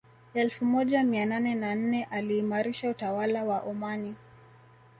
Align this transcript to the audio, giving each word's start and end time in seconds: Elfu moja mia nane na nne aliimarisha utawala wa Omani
Elfu 0.33 0.65
moja 0.65 1.03
mia 1.03 1.25
nane 1.25 1.55
na 1.55 1.75
nne 1.75 2.03
aliimarisha 2.03 2.89
utawala 2.89 3.43
wa 3.43 3.59
Omani 3.61 4.15